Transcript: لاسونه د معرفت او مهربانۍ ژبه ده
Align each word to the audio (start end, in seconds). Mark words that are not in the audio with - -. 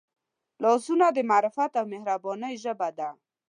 لاسونه 0.63 1.05
د 1.11 1.19
معرفت 1.29 1.71
او 1.79 1.85
مهربانۍ 1.93 2.53
ژبه 2.63 2.89
ده 2.97 3.09